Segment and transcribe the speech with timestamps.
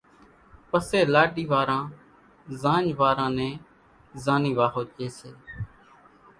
[0.69, 1.83] پسيَ لاڏِي واران
[2.61, 3.55] زاڃ واران نين
[4.23, 5.31] زانِي واۿو ڄيَ سي۔